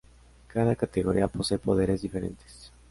[0.47, 2.71] Cada categoría posee poderes diferentes.